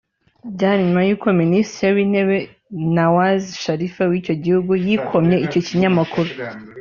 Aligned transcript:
Byari 0.53 0.79
nyuma 0.87 1.03
y’uko 1.07 1.27
Minisitiri 1.41 1.89
w’Intebe 1.95 2.37
Nawaz 2.95 3.41
Sharif 3.61 3.95
w’icyo 4.11 4.35
gihugu 4.43 4.71
yikomye 4.85 5.35
icyo 5.45 5.59
kinyamakuru 5.67 6.31